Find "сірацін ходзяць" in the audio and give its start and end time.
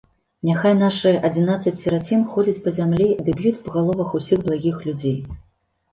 1.81-2.63